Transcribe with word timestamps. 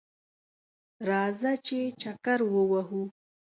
راځه! 1.07 1.51
چې 1.65 1.77
چکر 2.01 2.39
ووهو 2.53 3.01